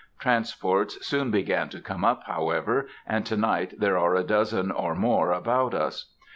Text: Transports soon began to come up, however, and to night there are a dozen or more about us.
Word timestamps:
Transports 0.17 1.05
soon 1.05 1.29
began 1.29 1.69
to 1.69 1.79
come 1.79 2.03
up, 2.03 2.23
however, 2.25 2.87
and 3.05 3.23
to 3.27 3.37
night 3.37 3.75
there 3.79 3.99
are 3.99 4.15
a 4.15 4.23
dozen 4.23 4.71
or 4.71 4.95
more 4.95 5.31
about 5.31 5.75
us. 5.75 6.11